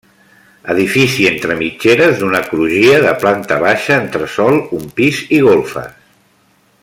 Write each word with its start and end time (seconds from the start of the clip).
Edifici 0.73 1.27
entre 1.31 1.57
mitgeres 1.59 2.17
d'una 2.21 2.41
crugia, 2.47 2.97
de 3.05 3.13
planta 3.25 3.61
baixa, 3.67 3.99
entresòl, 4.07 4.59
un 4.79 4.91
pis 5.01 5.21
i 5.39 5.43
golfes. 5.51 5.95